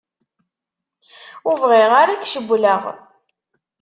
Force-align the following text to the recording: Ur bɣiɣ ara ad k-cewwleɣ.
Ur 1.47 1.55
bɣiɣ 1.63 1.91
ara 2.01 2.11
ad 2.13 2.21
k-cewwleɣ. 2.23 2.83